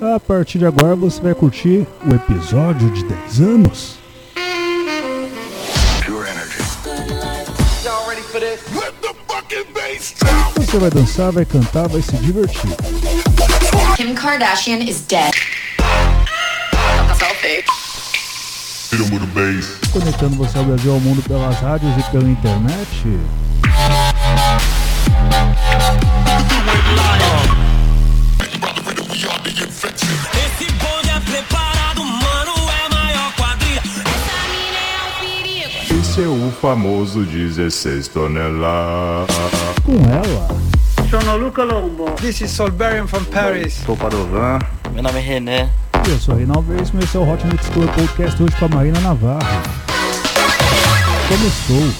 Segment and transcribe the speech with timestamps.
[0.00, 3.98] A partir de agora você vai curtir o episódio de 10 anos.
[10.56, 12.70] Você vai dançar, vai cantar, vai se divertir.
[13.96, 15.32] Kim Kardashian is dead.
[19.92, 22.88] Conectando você ao Brasil ao mundo pelas rádios e pela internet.
[36.60, 39.28] Famoso 16 toneladas.
[39.84, 40.48] Com ela,
[41.08, 42.10] Sono Luca Lombo.
[42.20, 43.74] This is Solberian from Paris.
[43.86, 44.58] Sou Padovan.
[44.92, 45.70] Meu nome é René.
[46.08, 48.68] eu sou Reinaldo Reis e esse é o Hot Mix Club Podcast hoje com a
[48.68, 49.62] Marina Navarro.
[51.28, 51.94] Começou.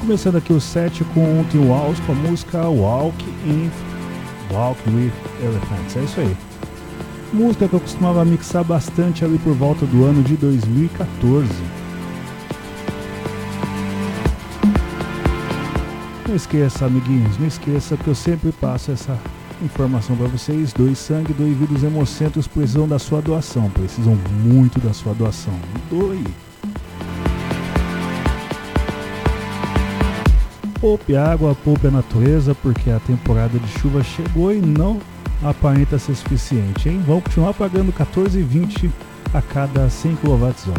[0.00, 3.70] Começando aqui o set com Tim Walls com a música Walk in
[4.52, 5.96] Walk with Elephants.
[5.96, 6.36] É isso aí.
[7.32, 11.48] Música que eu costumava mixar bastante ali por volta do ano de 2014.
[16.26, 19.18] Não esqueça, amiguinhos, não esqueça que eu sempre passo essa
[19.60, 20.72] informação para vocês.
[20.72, 25.54] Doe sangue, doe vidas hemocentos precisam da sua doação, precisam muito da sua doação.
[25.90, 26.24] Doe.
[30.80, 35.00] Poupe água, poupe a natureza, porque a temporada de chuva chegou e não
[35.42, 37.02] aparenta ser suficiente, hein?
[37.06, 38.90] Vão continuar pagando 14,20
[39.34, 40.74] a cada 100 kWh.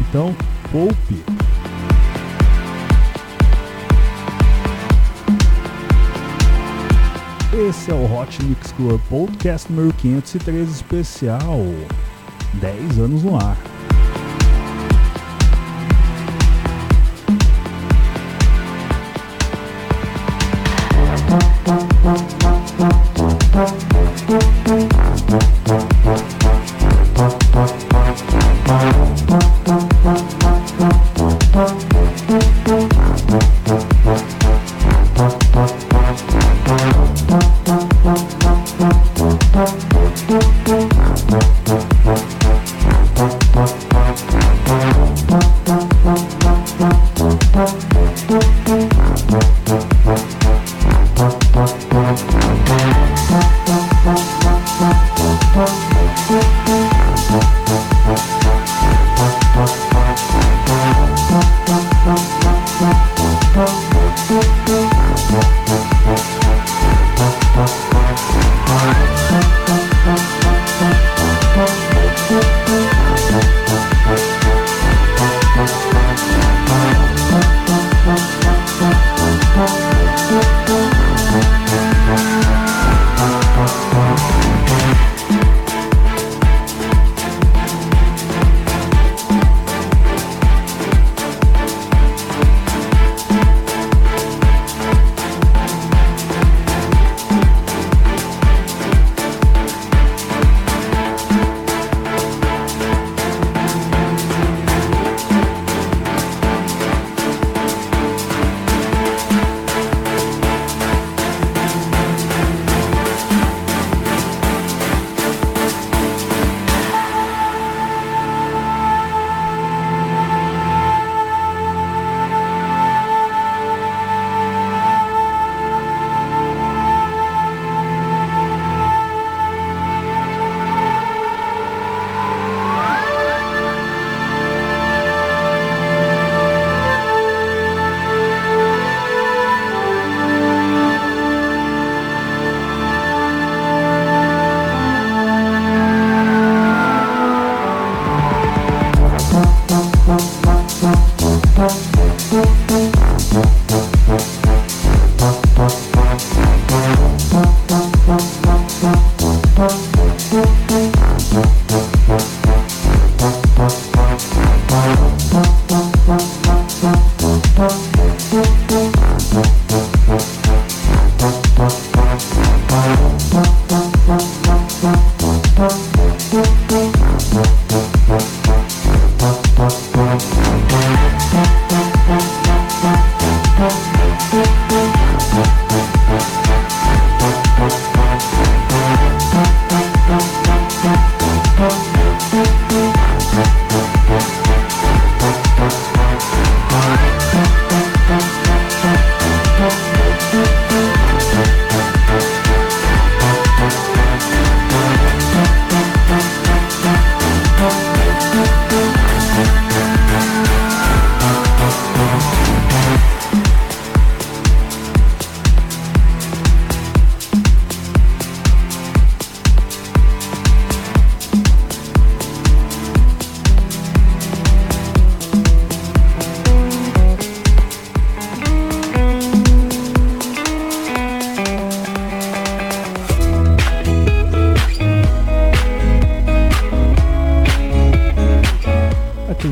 [0.00, 0.34] Então,
[0.70, 1.35] poupe.
[7.58, 11.58] Esse é o Hot Mix Club Podcast número 513 especial.
[12.60, 13.56] 10 anos no ar.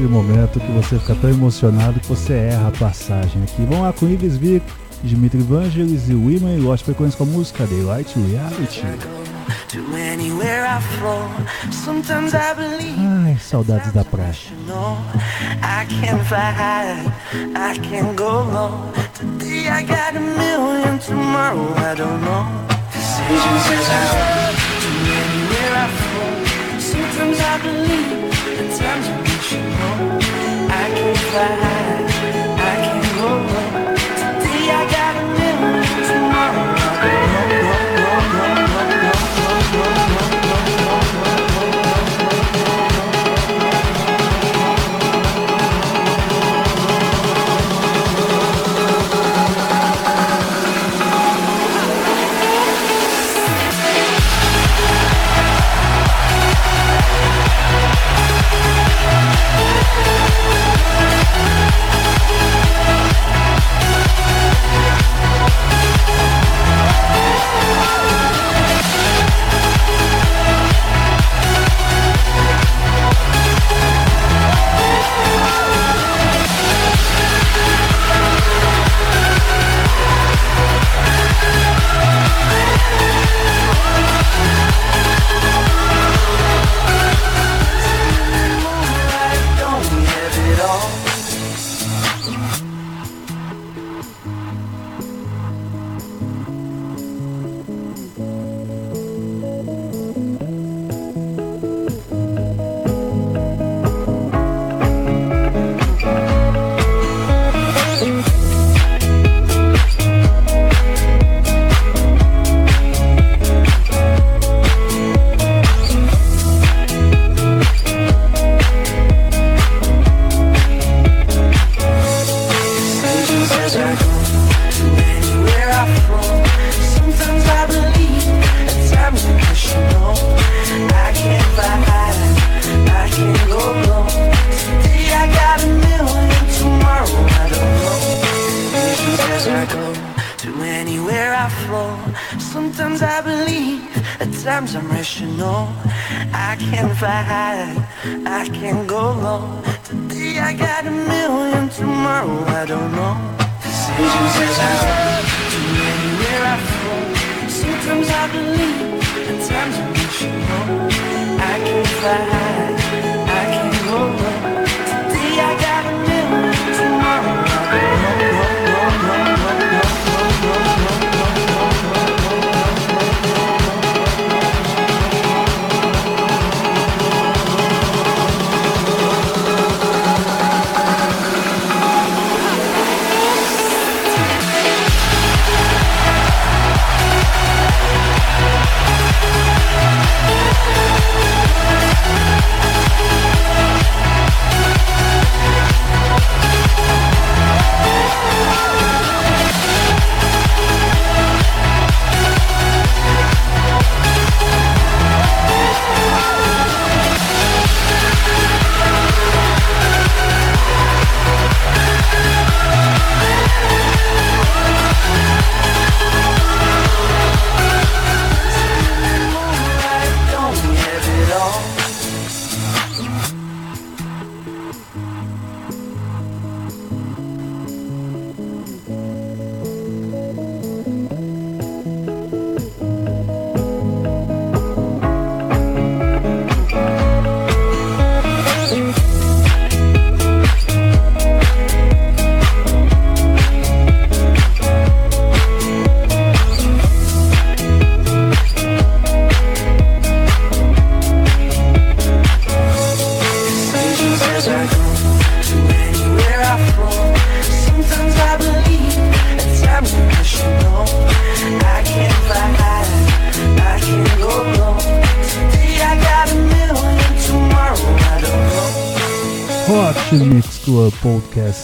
[0.09, 3.65] Momento que você fica tão emocionado que você erra a passagem aqui.
[3.65, 4.65] Vamos lá com Ives Vic,
[5.03, 8.83] Dimitri Vangelis e Women Lost Frequência com a música Daylight Reality.
[12.99, 14.35] Ai, saudades da praia.
[26.81, 29.34] Sometimes I believe, at times I.
[30.97, 32.14] I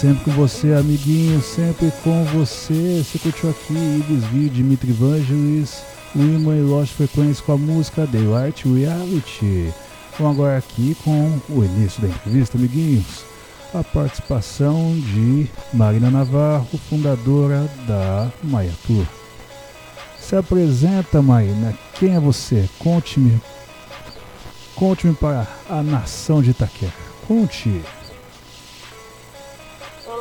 [0.01, 3.05] sempre com você, amiguinho, sempre com você.
[3.05, 5.83] Você curtiu aqui Ibis V, Dimitri Vangelis,
[6.17, 9.71] Women e Lost Frequência com a música Daylight Reality.
[10.19, 13.27] Vamos agora aqui com o início da entrevista, amiguinhos.
[13.75, 19.05] A participação de Marina Navarro, fundadora da Maia Tour.
[20.19, 21.75] Se apresenta, Marina.
[21.99, 22.67] Quem é você?
[22.79, 23.39] Conte-me.
[24.75, 26.93] Conte-me para a nação de Itaquera.
[27.29, 27.83] Conte.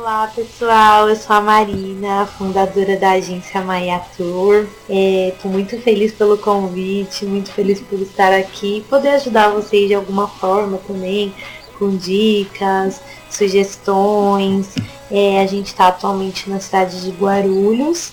[0.00, 4.66] Olá pessoal, eu sou a Marina, fundadora da agência Maia Tour.
[4.88, 9.94] Estou muito feliz pelo convite, muito feliz por estar aqui e poder ajudar vocês de
[9.94, 11.34] alguma forma também,
[11.78, 14.74] com dicas, sugestões.
[15.10, 18.10] É, a gente está atualmente na cidade de Guarulhos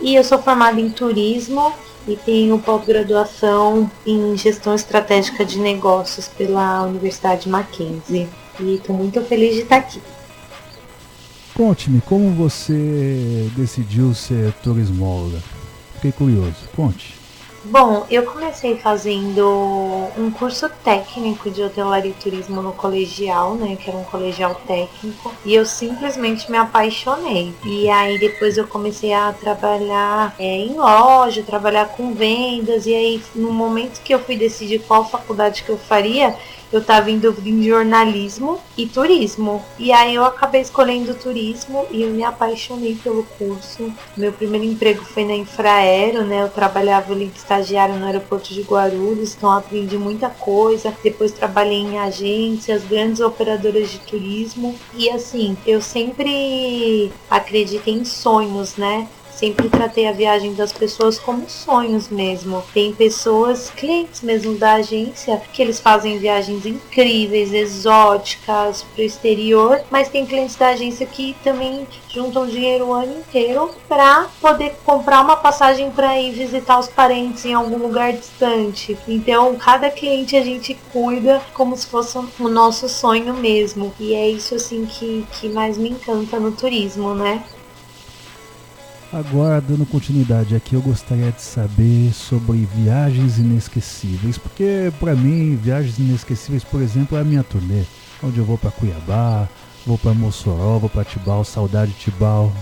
[0.00, 1.72] e eu sou formada em turismo
[2.08, 8.28] e tenho pós-graduação em gestão estratégica de negócios pela Universidade Mackenzie.
[8.58, 10.00] E estou muito feliz de estar aqui.
[11.58, 15.38] Conte-me, como você decidiu ser turismóloga?
[15.94, 17.16] Fiquei curioso, conte.
[17.64, 19.44] Bom, eu comecei fazendo
[20.16, 23.74] um curso técnico de hotelaria e turismo no colegial, né?
[23.74, 25.34] Que era um colegial técnico.
[25.44, 27.52] E eu simplesmente me apaixonei.
[27.64, 32.86] E aí depois eu comecei a trabalhar é, em loja, trabalhar com vendas.
[32.86, 36.36] E aí no momento que eu fui decidir qual faculdade que eu faria,
[36.72, 39.62] eu estava em dúvida em jornalismo e turismo.
[39.78, 43.92] E aí eu acabei escolhendo turismo e eu me apaixonei pelo curso.
[44.16, 46.42] Meu primeiro emprego foi na Infraero, né?
[46.42, 50.94] Eu trabalhava ali de estagiário no aeroporto de Guarulhos, então aprendi muita coisa.
[51.02, 54.74] Depois trabalhei em agências, grandes operadoras de turismo.
[54.94, 59.08] E assim, eu sempre acreditei em sonhos, né?
[59.38, 62.62] Sempre tratei a viagem das pessoas como sonhos mesmo.
[62.74, 70.08] Tem pessoas, clientes mesmo da agência, que eles fazem viagens incríveis, exóticas, pro exterior, mas
[70.08, 75.36] tem clientes da agência que também juntam dinheiro o ano inteiro para poder comprar uma
[75.36, 78.98] passagem para ir visitar os parentes em algum lugar distante.
[79.06, 83.92] Então, cada cliente a gente cuida como se fosse o nosso sonho mesmo.
[84.00, 87.42] E é isso assim que, que mais me encanta no turismo, né?
[89.10, 95.98] Agora, dando continuidade aqui, eu gostaria de saber sobre viagens inesquecíveis, porque para mim, viagens
[95.98, 97.84] inesquecíveis, por exemplo, é a minha turnê,
[98.22, 99.48] onde eu vou para Cuiabá,
[99.86, 102.52] vou para Mossoró, vou para Tibau, saudade de Tibau,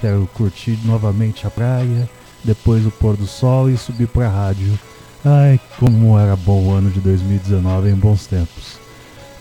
[0.00, 2.08] quero curtir novamente a praia,
[2.42, 4.78] depois o pôr do sol e subir para a rádio.
[5.22, 8.81] Ai, como era bom o ano de 2019 em bons tempos.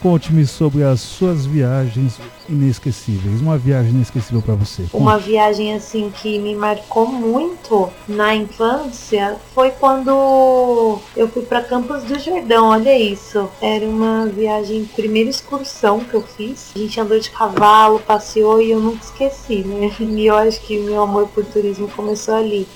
[0.02, 3.40] Conte-me sobre as suas viagens inesquecíveis.
[3.40, 4.82] Uma viagem inesquecível para você.
[4.84, 4.96] Conte.
[4.96, 12.04] Uma viagem assim que me marcou muito na infância foi quando eu fui para Campos
[12.04, 12.70] do Jordão.
[12.70, 13.48] Olha isso.
[13.62, 16.72] Era uma viagem, primeira excursão que eu fiz.
[16.76, 19.92] A gente andou de cavalo, passeou e eu nunca esqueci, né?
[20.22, 22.68] E eu acho que meu amor por turismo começou ali.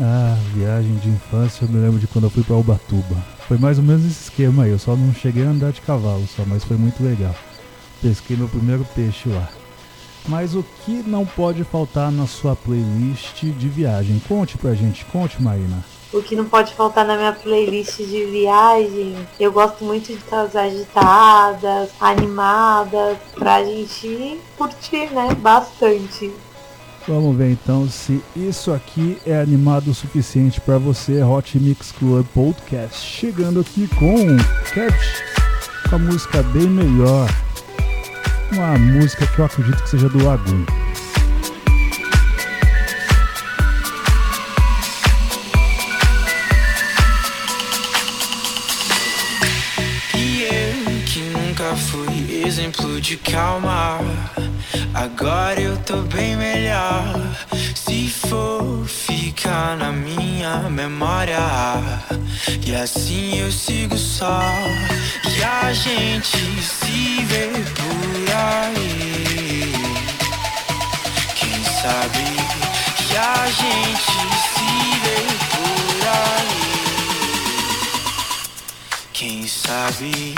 [0.00, 3.16] Ah, viagem de infância, eu me lembro de quando eu fui para Ubatuba.
[3.52, 6.26] Foi mais ou menos esse esquema aí, eu só não cheguei a andar de cavalo
[6.26, 7.34] só, mas foi muito legal.
[8.00, 9.46] Pesquei meu primeiro peixe lá.
[10.26, 14.22] Mas o que não pode faltar na sua playlist de viagem?
[14.26, 15.84] Conte pra gente, conte Marina.
[16.14, 20.56] O que não pode faltar na minha playlist de viagem, eu gosto muito de casas
[20.56, 25.28] agitadas, animadas, pra gente curtir, né?
[25.34, 26.32] Bastante.
[27.08, 32.24] Vamos ver então se isso aqui é animado o suficiente para você, Hot Mix Club
[32.32, 33.04] Podcast.
[33.04, 34.36] Chegando aqui com
[34.72, 37.28] Catch, com a música bem melhor.
[38.52, 40.64] Uma música que eu acredito que seja do Lagoon.
[50.14, 53.98] E eu que nunca fui exemplo de calma.
[54.94, 57.04] Agora eu tô bem melhor.
[57.74, 61.38] Se for ficar na minha memória.
[62.64, 64.40] E assim eu sigo só.
[65.36, 69.72] E a gente se vê por aí.
[71.34, 72.36] Quem sabe?
[73.10, 74.12] E a gente
[74.52, 76.62] se vê por aí.
[79.12, 80.34] Quem sabe?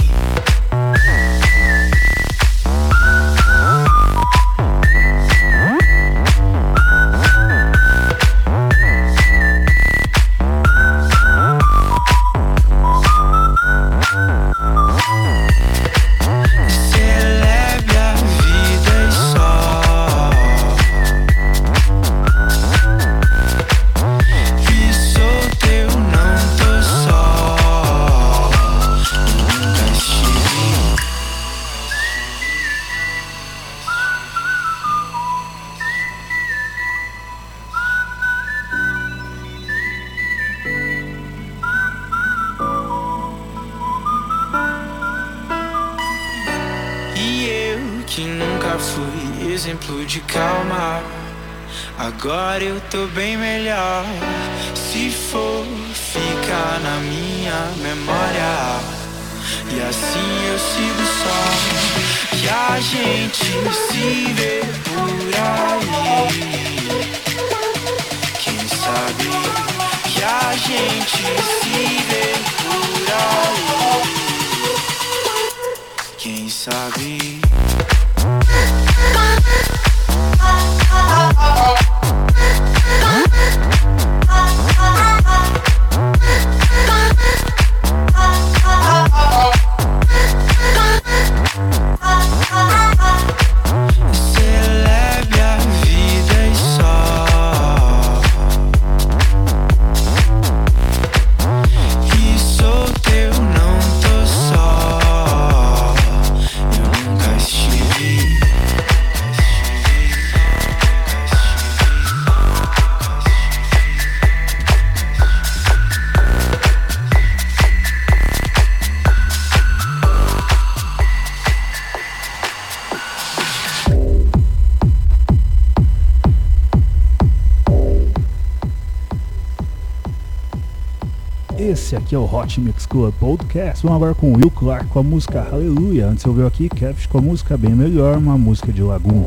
[131.66, 133.83] Esse aqui é o Hot Mix Club Podcast.
[133.83, 136.09] Vamos agora com Will Clark com a música Aleluia.
[136.09, 139.25] Antes eu vi aqui Kevin com a música Bem Melhor, uma música de Lagoon.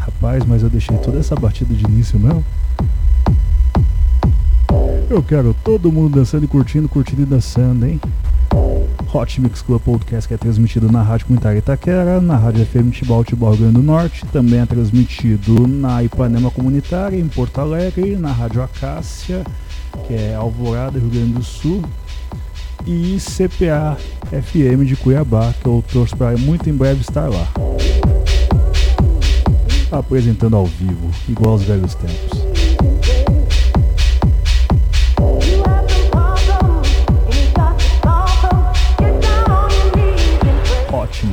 [0.00, 2.44] Rapaz, mas eu deixei toda essa batida de início mesmo.
[5.08, 8.00] Eu quero todo mundo dançando e curtindo, curtindo e dançando, hein?
[9.14, 13.22] Hot Mix Club Podcast que é transmitido na Rádio Comunitária Itaquera, na Rádio FM Tibau,
[13.22, 18.62] Tibau, Grande do Norte, também é transmitido na Ipanema Comunitária, em Porto Alegre, na Rádio
[18.62, 19.44] Acácia,
[20.06, 21.82] que é Alvorada, Rio Grande do Sul,
[22.86, 23.98] e CPA
[24.30, 27.46] FM de Cuiabá, que eu torço para muito em breve estar lá.
[29.90, 32.41] Apresentando ao vivo, igual aos velhos tempos.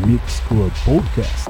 [0.09, 1.48] Mix Club Podcast.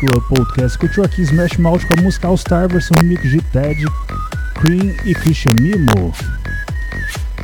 [0.00, 0.78] Club Podcast.
[0.78, 3.84] Curtiu aqui Smash Mouth com a música All Star versão remix de Ted,
[4.54, 6.14] Cream e Christian Mimo.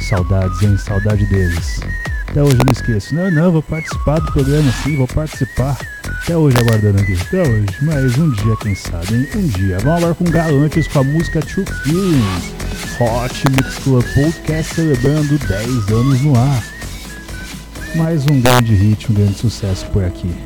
[0.00, 0.76] Saudades, hein?
[0.78, 1.80] Saudade deles.
[2.28, 3.14] Até hoje eu não esqueço.
[3.14, 5.76] Não, não, vou participar do programa sim, vou participar.
[6.22, 7.12] Até hoje aguardando aqui.
[7.20, 7.68] Até hoje.
[7.82, 9.28] Mas um dia, quem sabe, hein?
[9.36, 9.78] Um dia.
[9.80, 12.54] Vamos agora com Galantes com a música True Feelings.
[12.98, 16.64] Hot Mix Club Podcast celebrando 10 anos no ar.
[17.94, 20.45] Mais um grande hit, um grande sucesso por aqui.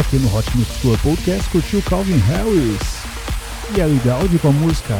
[0.00, 2.80] aqui no Hot Mix Club Podcast curtiu Calvin Harris
[3.76, 4.94] e a Legaldi com a música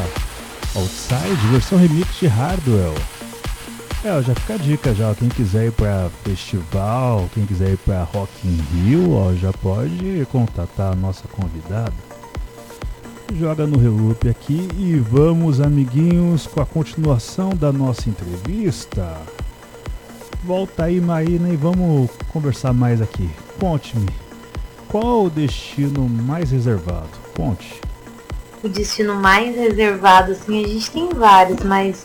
[0.76, 2.94] Outside, versão remix de Hardwell.
[4.04, 8.02] É, já fica a dica já, quem quiser ir pra festival, quem quiser ir pra
[8.02, 11.92] Rock in Rio, ó, já pode contatar a nossa convidada.
[13.38, 19.16] Joga no Reloop aqui e vamos, amiguinhos, com a continuação da nossa entrevista.
[20.44, 23.28] Volta aí, Marina, e vamos conversar mais aqui.
[23.58, 24.08] Conte-me,
[24.90, 27.08] qual o destino mais reservado?
[27.36, 27.80] Conte.
[28.62, 32.02] O destino mais reservado, assim, a gente tem vários, mas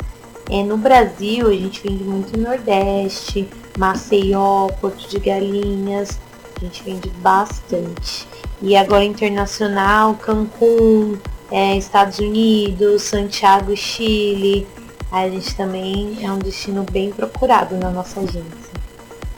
[0.49, 6.19] é, no Brasil a gente vende muito no Nordeste, Maceió, Porto de Galinhas,
[6.55, 8.27] a gente vende bastante.
[8.61, 11.17] E agora internacional, Cancún,
[11.51, 14.67] é, Estados Unidos, Santiago, Chile.
[15.11, 18.75] A gente também é um destino bem procurado na nossa agência.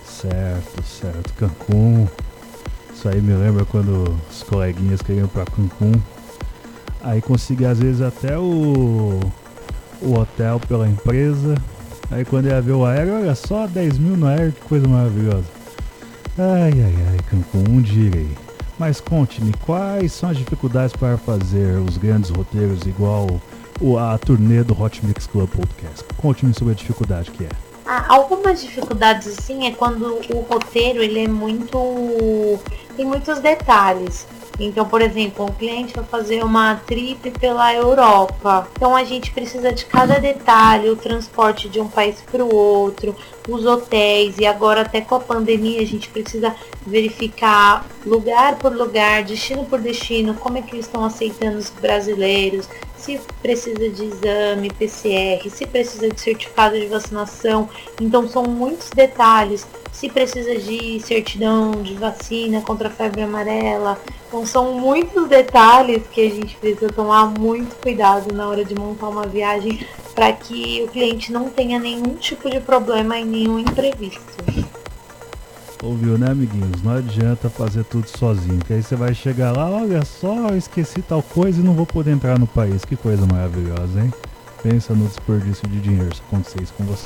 [0.05, 1.33] Certo, certo.
[1.33, 2.07] Cancún.
[2.97, 5.93] Isso aí me lembra quando os coleguinhas queriam pra Cancún.
[7.03, 9.19] Aí conseguia às vezes até o,
[10.01, 11.53] o hotel pela empresa.
[12.09, 15.45] Aí quando ia ver o aéreo, olha só 10 mil no aéreo, que coisa maravilhosa.
[16.39, 18.29] Ai, ai, ai, Cancún, um dia irei.
[18.79, 23.27] Mas conte-me, quais são as dificuldades para fazer os grandes roteiros igual
[23.99, 26.03] a turnê do Hot Mix Club Podcast?
[26.17, 27.49] Conte-me sobre a dificuldade que é.
[27.85, 32.59] Ah, algumas dificuldades assim é quando o roteiro ele é muito
[32.97, 34.27] tem muitos detalhes.
[34.59, 38.67] Então, por exemplo, um cliente vai fazer uma trip pela Europa.
[38.75, 43.15] Então a gente precisa de cada detalhe, o transporte de um país para o outro,
[43.47, 46.55] os hotéis e agora até com a pandemia a gente precisa
[46.85, 52.67] verificar lugar por lugar, destino por destino, como é que eles estão aceitando os brasileiros,
[52.97, 57.69] se precisa de exame PCR, se precisa de certificado de vacinação.
[58.01, 59.65] Então são muitos detalhes.
[59.93, 63.99] Se precisa de certidão de vacina contra a febre amarela.
[64.27, 69.07] Então são muitos detalhes que a gente precisa tomar muito cuidado na hora de montar
[69.07, 74.21] uma viagem para que o cliente não tenha nenhum tipo de problema e nenhum imprevisto.
[75.83, 76.81] Ouviu, né, amiguinhos?
[76.81, 81.03] Não adianta fazer tudo sozinho, que aí você vai chegar lá, olha só, eu esqueci
[81.03, 82.83] tal coisa e não vou poder entrar no país.
[82.83, 84.11] Que coisa maravilhosa, hein?
[84.63, 87.05] Pensa no desperdício de dinheiro se acontecer isso com você.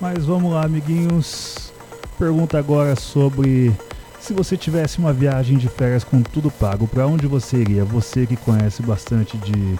[0.00, 1.72] Mas vamos lá, amiguinhos.
[2.18, 3.72] Pergunta agora sobre
[4.18, 7.84] se você tivesse uma viagem de férias com tudo pago, para onde você iria?
[7.84, 9.78] Você que conhece bastante de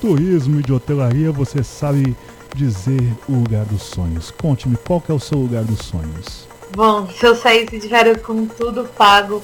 [0.00, 2.14] turismo e de hotelaria, você sabe
[2.54, 4.30] dizer o lugar dos sonhos.
[4.30, 6.46] Conte-me qual que é o seu lugar dos sonhos.
[6.74, 9.42] Bom, se eu saísse de férias com tudo pago,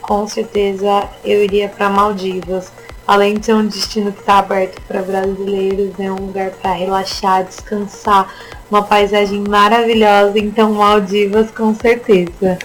[0.00, 2.70] com certeza eu iria para Maldivas.
[3.06, 7.44] Além de ser um destino que está aberto para brasileiros, é um lugar para relaxar,
[7.44, 8.32] descansar,
[8.70, 10.38] uma paisagem maravilhosa.
[10.38, 12.58] Então, Maldivas com certeza.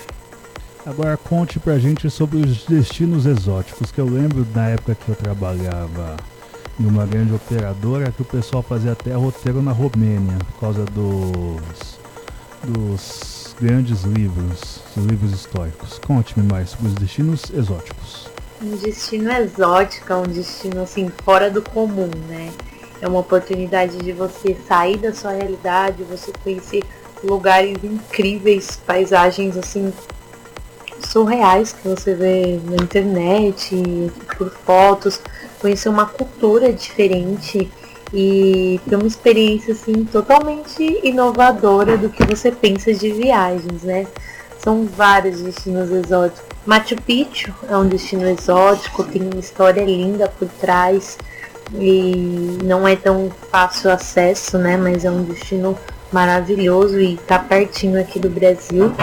[0.86, 5.16] Agora conte pra gente sobre os destinos exóticos, que eu lembro na época que eu
[5.16, 6.16] trabalhava
[6.80, 12.00] em uma grande operadora que o pessoal fazia até roteiro na Romênia, por causa dos,
[12.64, 16.00] dos grandes livros, dos livros históricos.
[16.06, 18.30] Conte-me mais sobre os destinos exóticos.
[18.62, 22.52] Um destino exótico, é um destino assim fora do comum, né?
[23.02, 26.84] É uma oportunidade de você sair da sua realidade, você conhecer
[27.24, 29.94] lugares incríveis, paisagens assim
[31.06, 35.20] surreais que você vê na internet, por fotos,
[35.60, 37.70] conhecer uma cultura diferente
[38.14, 44.08] e ter uma experiência assim totalmente inovadora do que você pensa de viagens, né?
[44.60, 46.44] São vários destinos exóticos.
[46.66, 51.18] Machu Picchu é um destino exótico, tem uma história linda por trás
[51.74, 54.78] e não é tão fácil acesso, né?
[54.78, 55.78] Mas é um destino
[56.12, 58.94] maravilhoso e tá pertinho aqui do Brasil.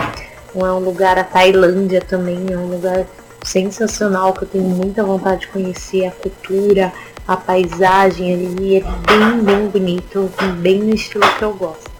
[0.55, 3.07] É um lugar, a Tailândia também é um lugar
[3.45, 6.93] sensacional que eu tenho muita vontade de conhecer a cultura,
[7.26, 10.30] a paisagem ali, é bem, bem bonito,
[10.61, 11.90] bem no estilo que eu gosto.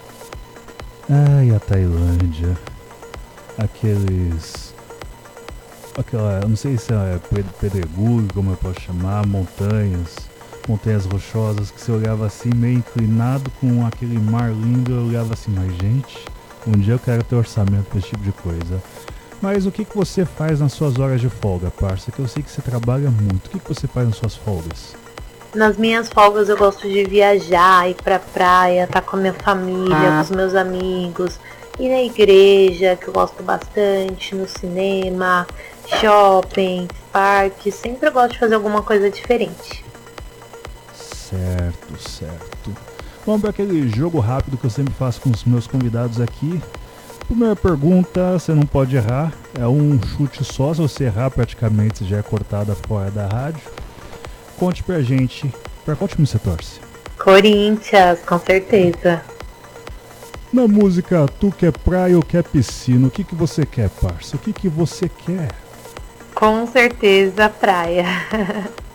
[1.09, 2.57] Ai, a Tailândia.
[3.59, 4.75] Aqueles.
[5.99, 6.41] Aquela.
[6.41, 10.17] Não sei se é pe- pedregulho, como eu posso chamar, montanhas.
[10.69, 15.53] montanhas rochosas, que você olhava assim, meio inclinado com aquele mar lindo, eu olhava assim,
[15.55, 16.25] mas gente,
[16.67, 18.81] um dia eu quero ter orçamento para esse tipo de coisa.
[19.43, 22.13] Mas o que, que você faz nas suas horas de folga, parça?
[22.13, 23.49] Que eu sei que você trabalha muito.
[23.49, 24.95] O que, que você faz nas suas folgas?
[25.53, 29.97] Nas minhas folgas eu gosto de viajar, ir pra praia, estar com a minha família,
[29.97, 31.41] com os meus amigos,
[31.81, 35.45] ir na igreja, que eu gosto bastante, no cinema,
[36.01, 37.73] shopping, parque.
[37.73, 39.85] Sempre eu gosto de fazer alguma coisa diferente.
[40.95, 42.73] Certo, certo.
[43.27, 46.63] Vamos para aquele jogo rápido que eu sempre faço com os meus convidados aqui.
[47.33, 49.33] Primeira pergunta, você não pode errar.
[49.59, 53.63] É um chute só, se você errar praticamente você já é cortada fora da rádio.
[54.59, 55.51] Conte pra gente,
[55.83, 56.79] pra qual time você torce?
[57.19, 59.23] Corinthians, com certeza.
[60.53, 64.37] Na música Tu Quer Praia ou Quer Piscina, o que, que você quer, parça?
[64.37, 65.49] O que, que você quer?
[66.35, 68.05] Com certeza praia.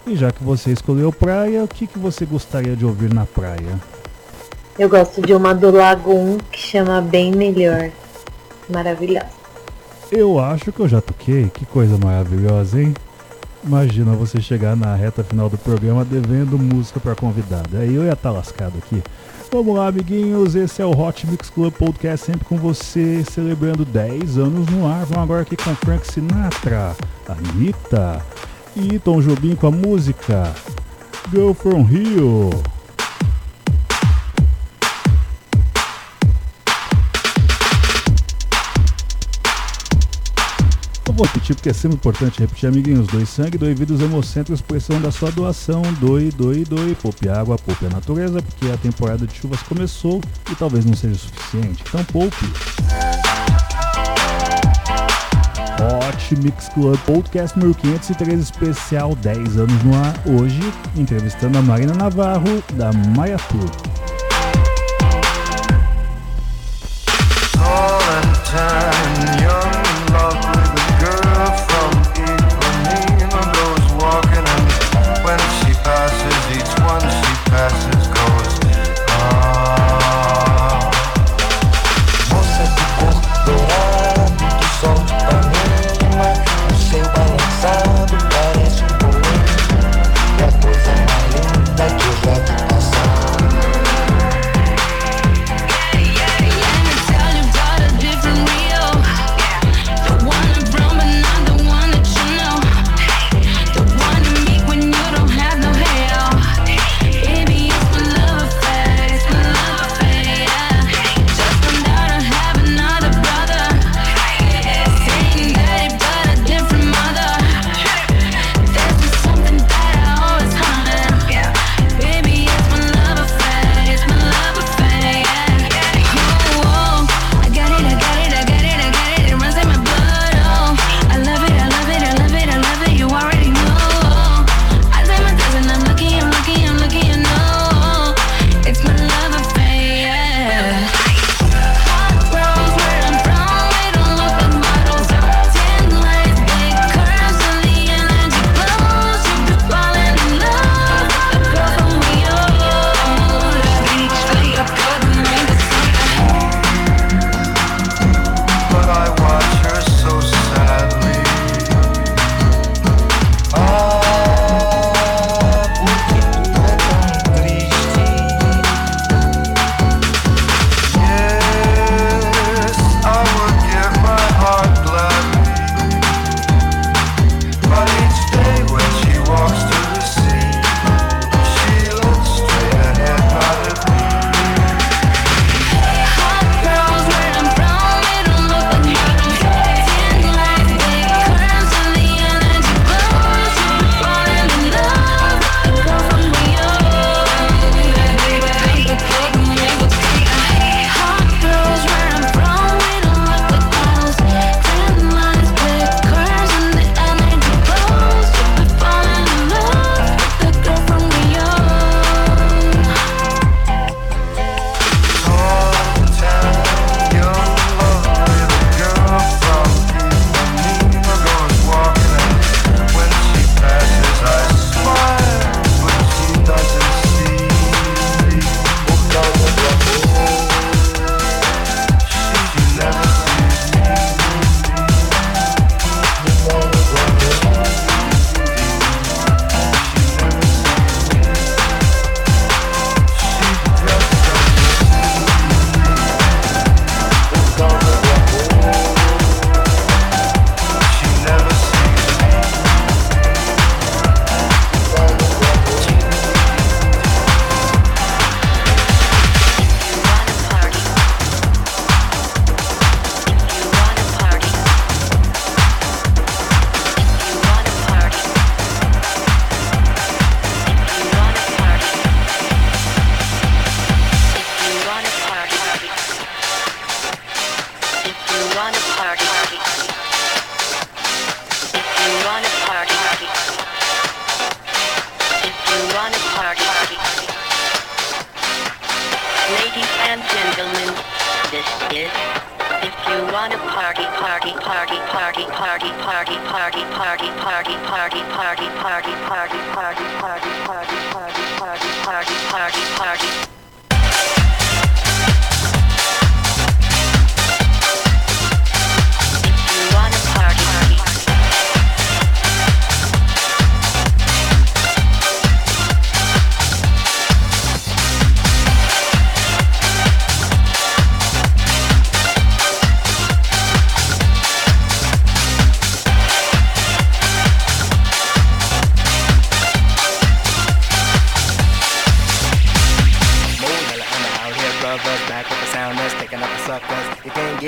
[0.05, 3.79] E já que você escolheu praia, o que, que você gostaria de ouvir na praia?
[4.77, 7.91] Eu gosto de uma do Lagoon que chama Bem Melhor.
[8.70, 9.47] Maravilhosa.
[10.11, 12.93] Eu acho que eu já toquei, que coisa maravilhosa, hein?
[13.63, 17.78] Imagina você chegar na reta final do programa devendo música para convidado.
[17.78, 19.03] Aí eu ia estar lascado aqui.
[19.51, 20.55] Vamos lá, amiguinhos.
[20.55, 25.05] Esse é o Hot Mix Club Podcast, sempre com você, celebrando 10 anos no ar.
[25.05, 26.95] Vamos agora aqui com Frank Sinatra,
[27.28, 28.22] Anitta
[28.76, 30.53] e Tom Jobim com a música
[31.32, 32.76] Girl From Rio.
[41.18, 43.07] Vou repetir porque é sempre importante repetir, amiguinhos.
[43.07, 45.82] Doe sangue, doe vidas hemocêntricos, pressão da sua doação.
[45.99, 46.95] Doe, doe, doe.
[46.95, 51.15] Poupe água, poupe a natureza, porque a temporada de chuvas começou e talvez não seja
[51.15, 51.84] suficiente.
[51.88, 52.45] Então poupe.
[55.80, 60.13] Hot Mix Club Podcast número 503 especial 10 anos no ar.
[60.26, 60.61] Hoje,
[60.95, 63.70] entrevistando a Marina Navarro, da Maia Tour.
[68.47, 69.57] Time,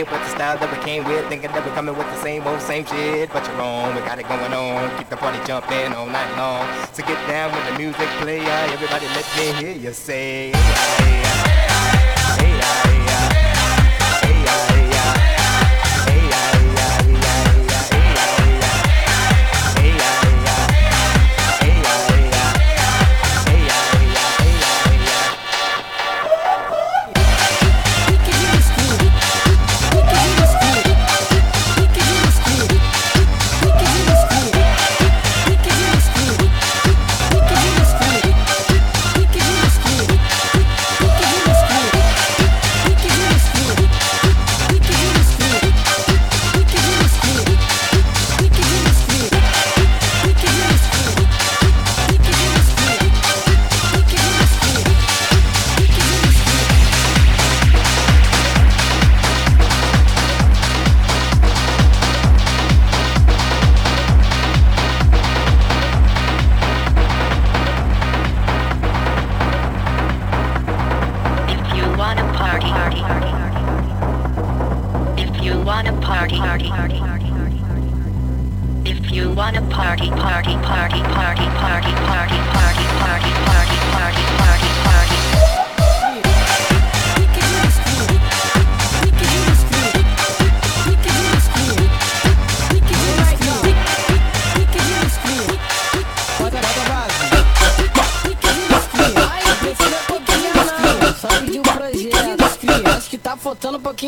[0.04, 1.28] with the style that we came with.
[1.28, 3.32] Thinking that we're coming with the same old, same shit.
[3.32, 4.98] But you're wrong, we got it going on.
[4.98, 6.66] Keep the party jumping all night long.
[6.94, 8.60] So get down with the music player.
[8.72, 10.52] Everybody let me hear you say.
[10.52, 11.29] Hey,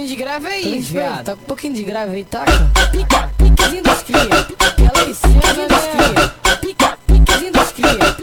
[0.01, 1.25] pouquinho de grave aí, viado.
[1.25, 2.43] Tá com um pouquinho de grave aí, tá?
[2.91, 4.17] Pica, piquezinho dos cria.
[4.19, 6.55] Ela em cima, né?
[6.59, 8.15] Pica, piquezinho dos cria.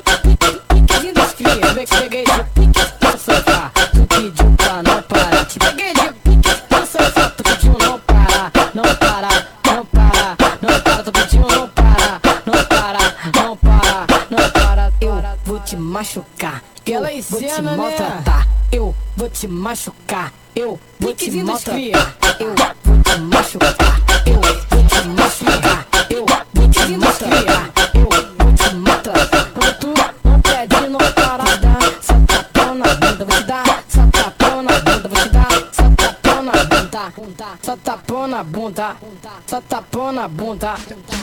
[0.69, 2.01] Piquezinho dos cria.
[2.01, 3.71] Peguei de pique no sofá.
[3.93, 5.45] Tu pediu pra não parar.
[5.45, 7.31] Te peguei de pique no sofá.
[7.31, 8.53] Tu pediu não parar.
[8.75, 10.37] Não parar, não parar.
[10.61, 11.03] Não parar.
[11.05, 12.21] Tu pediu não parar.
[12.45, 14.07] Não parar, não parar.
[14.31, 14.93] Não parar.
[15.01, 16.63] Eu vou te machucar.
[16.85, 18.25] Ela em cena, né?
[19.39, 20.33] Te machucar.
[20.53, 22.17] Eu vou te maltratar.
[22.41, 24.01] Eu vou te machucar.
[24.27, 25.87] Eu vou te machucar.
[26.11, 27.71] Eu vou te maltratar.
[27.95, 29.47] Eu vou te maltratar.
[29.55, 31.79] Quando tu não pede, não para dar.
[32.03, 33.85] Só tapão na bunda, vou te dar.
[33.89, 35.49] Só tapão na bunda, vou te dar.
[35.73, 37.07] Só tapão na bunda.
[37.63, 38.97] Só tapão na bunda.
[39.47, 40.75] Só tapão na bunda.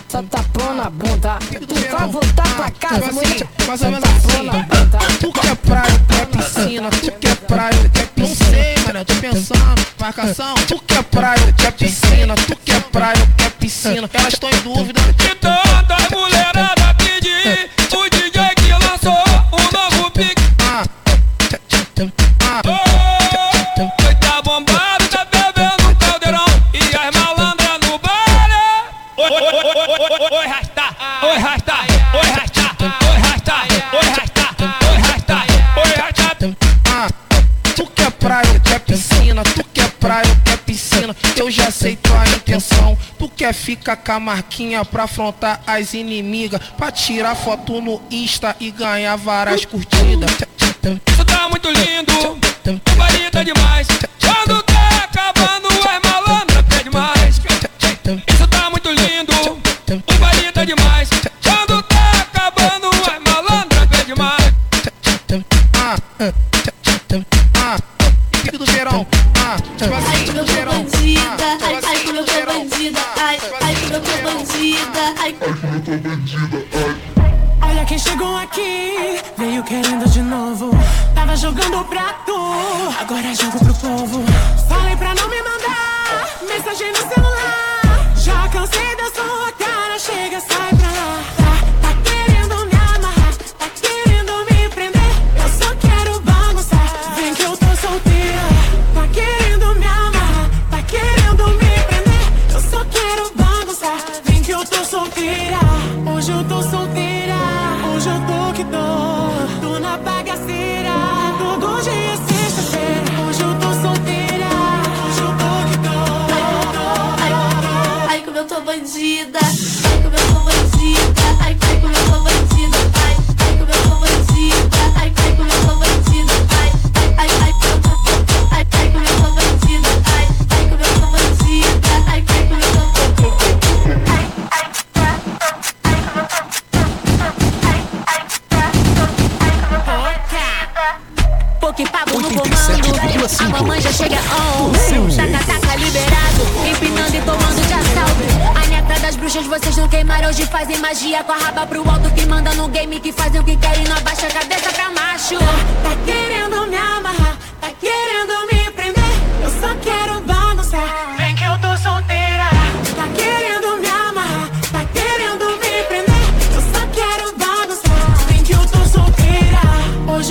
[0.08, 1.40] Só tapão na bunda.
[1.68, 3.48] Tu vai voltar pra casa, mulher.
[3.68, 4.75] Mais ou menos assim.
[10.16, 10.56] Marcação.
[43.66, 48.70] Tu ficar com a marquinha pra afrontar as inimigas, pra tirar foto no Insta e
[48.70, 50.30] ganhar várias curtidas.
[51.08, 53.88] Isso tá muito lindo, o baile tá demais.
[54.22, 57.42] Quando tá acabando, as malandras pede mais.
[58.28, 61.10] Isso tá muito lindo, o baile tá demais.
[61.44, 64.54] Quando tá acabando, as malandras pede mais.
[65.74, 66.55] Ah, ah, ah,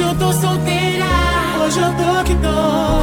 [0.04, 1.06] Hoje eu tô solteira.
[1.64, 2.93] Hoje eu tô que tô.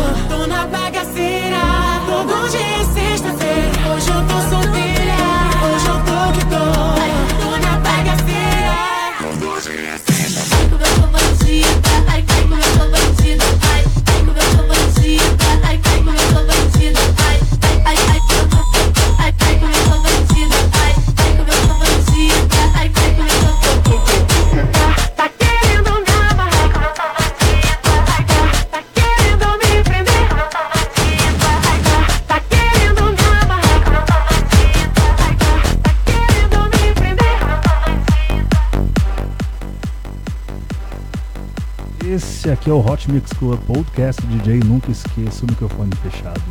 [42.42, 46.42] Esse aqui é o Hot Mix Club Podcast DJ Nunca Esqueça o microfone fechado.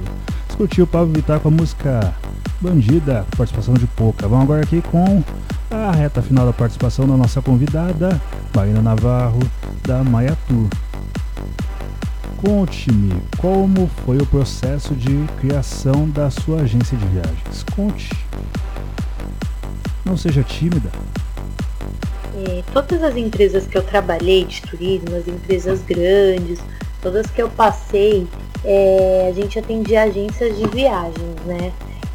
[0.47, 2.15] Discutiu o Pablo Vittar com a música
[2.61, 4.29] Bandida, participação de Pouca.
[4.29, 5.21] Vamos agora aqui com
[5.69, 8.23] a reta final da participação da nossa convidada,
[8.55, 9.41] Marina Navarro,
[9.83, 10.39] da Maia.
[12.37, 17.65] Conte-me como foi o processo de criação da sua agência de viagens.
[17.75, 18.11] Conte.
[20.05, 20.93] Não seja tímida.
[22.35, 26.61] É, todas as empresas que eu trabalhei de turismo, as empresas grandes,
[27.01, 28.27] todas que eu passei,
[28.65, 31.73] é, a gente atendia agências de viagens, né?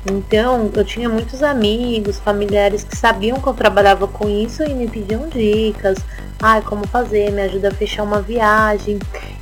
[0.10, 4.88] Então eu tinha muitos amigos, familiares que sabiam que eu trabalhava com isso e me
[4.88, 5.98] pediam dicas,
[6.40, 9.00] ai, como fazer, me ajuda a fechar uma viagem.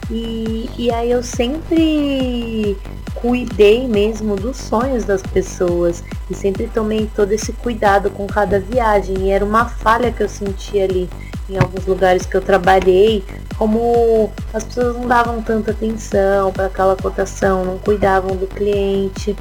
[0.10, 2.78] E, e aí eu sempre
[3.24, 9.16] cuidei mesmo dos sonhos das pessoas e sempre tomei todo esse cuidado com cada viagem.
[9.20, 11.10] E era uma falha que eu sentia ali
[11.50, 13.24] em alguns lugares que eu trabalhei,
[13.58, 19.34] como as pessoas não davam tanta atenção para aquela cotação, não cuidavam do cliente.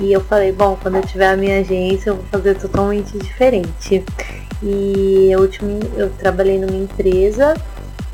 [0.00, 4.02] E eu falei, bom, quando eu tiver a minha agência eu vou fazer totalmente diferente.
[4.62, 5.46] E eu,
[5.94, 7.52] eu trabalhei numa empresa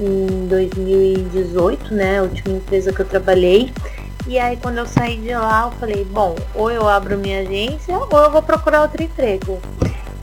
[0.00, 2.18] em 2018, né?
[2.18, 3.70] A última empresa que eu trabalhei.
[4.26, 7.96] E aí quando eu saí de lá, eu falei, bom, ou eu abro minha agência
[7.96, 9.58] ou eu vou procurar outro emprego.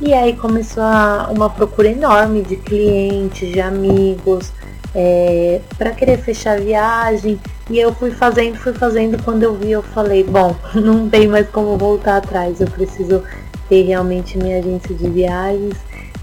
[0.02, 0.84] E aí começou
[1.30, 4.54] uma procura enorme de clientes, de amigos,
[4.96, 7.40] é, para querer fechar a viagem.
[7.70, 9.22] E eu fui fazendo, fui fazendo.
[9.22, 12.62] Quando eu vi, eu falei, bom, não tem mais como voltar atrás.
[12.62, 13.24] Eu preciso
[13.68, 15.76] ter realmente minha agência de viagens.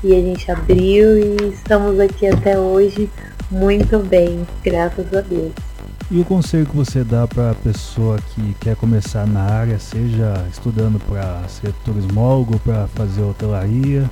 [0.03, 3.11] E a gente abriu e estamos aqui até hoje
[3.51, 5.53] muito bem, graças a Deus.
[6.09, 10.47] E o conselho que você dá para a pessoa que quer começar na área, seja
[10.49, 14.09] estudando para ser turismólogo, para fazer hotelaria,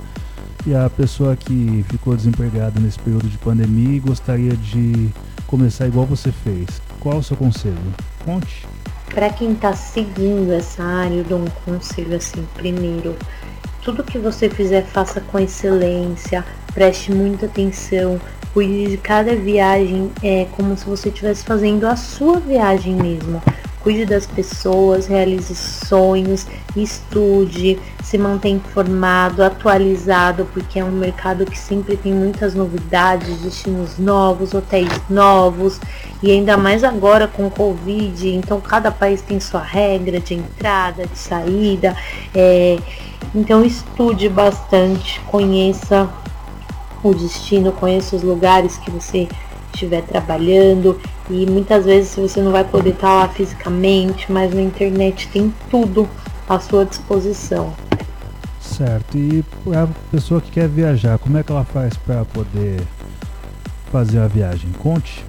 [0.67, 5.09] e a pessoa que ficou desempregada nesse período de pandemia e gostaria de
[5.47, 6.67] começar igual você fez?
[6.99, 7.77] Qual o seu conselho?
[8.25, 8.67] Conte.
[9.13, 13.15] Para quem está seguindo essa área, eu dou um conselho assim, primeiro,
[13.81, 16.43] tudo que você fizer faça com excelência,
[16.73, 18.19] preste muita atenção,
[18.55, 23.43] cuide de cada viagem é como se você estivesse fazendo a sua viagem mesmo.
[23.81, 31.59] Cuide das pessoas, realize sonhos, estude, se mantenha informado, atualizado, porque é um mercado que
[31.59, 35.79] sempre tem muitas novidades, destinos novos, hotéis novos,
[36.23, 41.05] e ainda mais agora com o Covid, então cada país tem sua regra de entrada,
[41.05, 41.93] de saída.
[42.33, 42.77] É,
[43.35, 46.09] então estude bastante, conheça
[47.09, 49.27] o destino, conheça os lugares que você
[49.71, 50.99] estiver trabalhando
[51.29, 56.09] e muitas vezes você não vai poder estar lá fisicamente, mas na internet tem tudo
[56.49, 57.73] à sua disposição.
[58.59, 59.17] Certo.
[59.17, 59.43] E
[59.75, 62.81] a pessoa que quer viajar, como é que ela faz para poder
[63.91, 64.71] fazer a viagem?
[64.79, 65.23] Conte.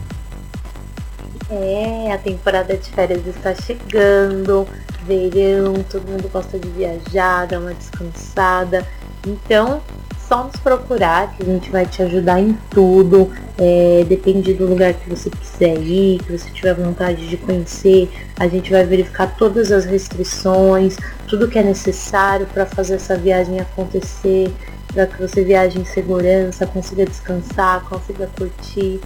[1.50, 4.66] É, a temporada de férias está chegando,
[5.06, 8.84] verão, todo mundo gosta de viajar, dar uma descansada.
[9.24, 9.80] Então,
[10.28, 13.30] só nos procurar que a gente vai te ajudar em tudo.
[13.58, 18.10] É, depende do lugar que você quiser ir, que você tiver vontade de conhecer.
[18.38, 20.96] A gente vai verificar todas as restrições,
[21.28, 24.52] tudo que é necessário para fazer essa viagem acontecer,
[24.92, 29.00] para que você viaje em segurança, consiga descansar, consiga curtir.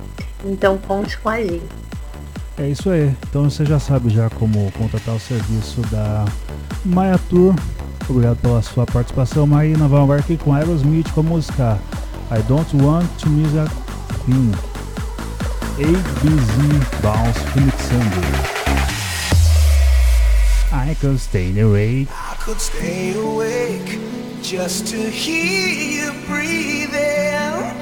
[0.45, 1.63] Então conte com a gente.
[2.59, 3.15] É isso aí.
[3.29, 6.25] Então você já sabe já como contratar o serviço da
[6.85, 7.55] Maia Tour.
[8.09, 9.87] Obrigado pela sua participação, Marina.
[9.87, 11.79] Vamos agora aqui com Aerosmith com a música
[12.31, 13.67] I Don't Want to Miss a
[14.25, 14.53] Queen.
[15.79, 18.61] ABZ Bounce remixando.
[20.73, 22.09] I can stay awake.
[22.11, 23.99] I could stay awake
[24.43, 27.75] just to hear you breathing.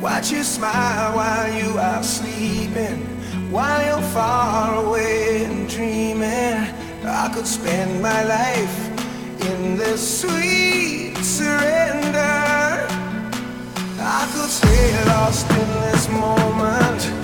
[0.00, 3.04] Watch you smile while you are sleeping,
[3.50, 6.85] while you're far away and dreaming.
[7.08, 8.76] I could spend my life
[9.48, 12.88] in this sweet surrender.
[14.00, 17.15] I could stay lost in this moment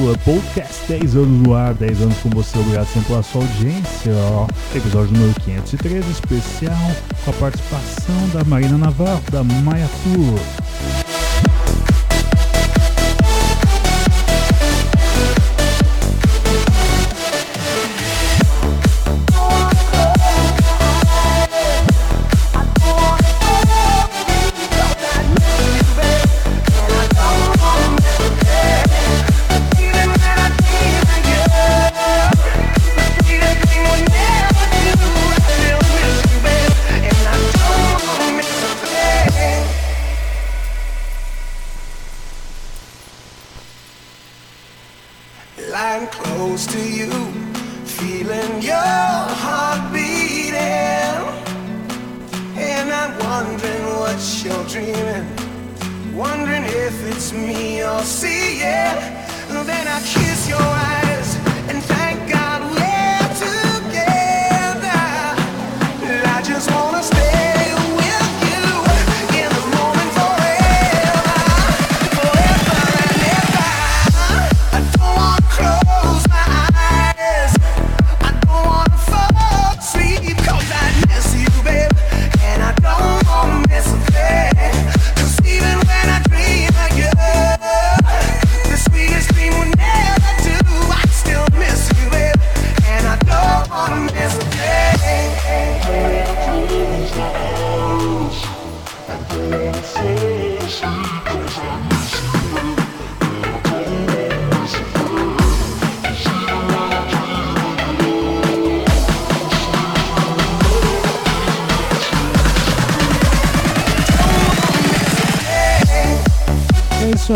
[0.00, 4.12] Club Podcast, 10 anos no ar, 10 anos com você, obrigado sempre pela sua audiência.
[4.32, 4.46] Ó.
[4.74, 6.92] Episódio número 513, especial,
[7.24, 10.99] com a participação da Marina Navarro, da Maia Tour.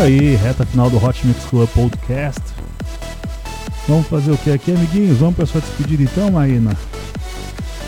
[0.05, 2.41] Aí, reta final do Hot Mix Club Podcast.
[3.87, 5.17] Vamos fazer o que aqui, amiguinhos?
[5.17, 6.77] Vamos para sua despedida então, Marina?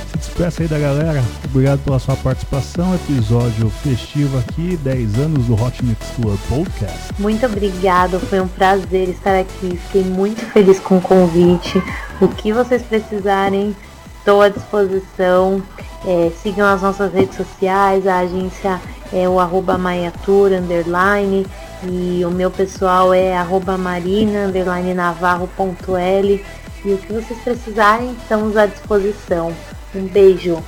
[0.07, 1.23] Se despeça aí da galera.
[1.45, 2.95] Obrigado pela sua participação.
[2.95, 7.13] Episódio festivo aqui, 10 anos do Hot Mix Club Podcast.
[7.19, 9.77] Muito obrigado, foi um prazer estar aqui.
[9.77, 11.81] Fiquei muito feliz com o convite.
[12.19, 13.75] O que vocês precisarem,
[14.17, 15.61] estou à disposição.
[16.05, 18.81] É, sigam as nossas redes sociais, a agência
[19.13, 21.45] é o arroba maiatur, underline,
[21.83, 26.45] e o meu pessoal é arroba marina, underline navarro.l.
[26.85, 29.53] E o que vocês precisarem, estamos à disposição.
[29.93, 30.63] Um beijo.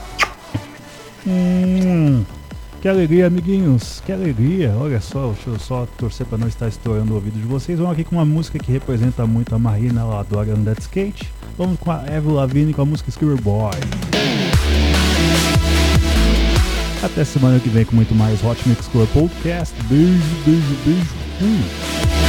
[1.25, 2.23] Hum,
[2.81, 4.01] que alegria, amiguinhos.
[4.05, 4.73] Que alegria.
[4.79, 7.77] Olha só, deixa eu só torcer para não estar estourando o ouvido de vocês.
[7.77, 11.31] Vamos aqui com uma música que representa muito a Marina, ela adora andar skate.
[11.57, 14.18] Vamos com a Avril Lavigne com a música Skipper Boy.
[17.01, 19.73] Até semana que vem com muito mais Hot Mix Club Podcast.
[19.83, 22.28] Beijo, beijo, beijo.